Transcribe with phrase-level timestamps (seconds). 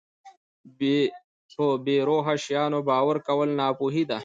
[1.55, 4.19] په بې روحه شیانو باور کول ناپوهي ده.